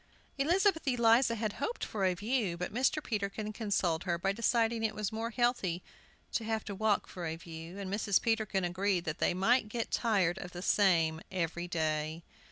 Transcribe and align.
Elizabeth 0.39 0.87
Eliza 0.87 1.35
had 1.35 1.53
hoped 1.61 1.85
for 1.85 2.03
a 2.05 2.15
view; 2.15 2.57
but 2.57 2.73
Mr. 2.73 3.03
Peterkin 3.03 3.53
con 3.53 3.69
soled 3.69 4.05
her 4.05 4.17
by 4.17 4.31
deciding 4.31 4.81
it 4.83 4.95
was 4.95 5.11
more 5.11 5.29
healthy 5.29 5.83
to 6.31 6.43
have 6.43 6.63
to 6.65 6.73
walk 6.73 7.05
for 7.05 7.27
a 7.27 7.35
view, 7.35 7.77
and 7.77 7.93
Mrs. 7.93 8.19
Peterkin 8.19 8.63
agreed 8.63 9.03
that 9.05 9.19
they 9.19 9.35
might 9.35 9.69
get 9.69 9.91
tired 9.91 10.39
of 10.39 10.53
the 10.53 10.63
same 10.63 11.21
every 11.31 11.67
day. 11.67 12.23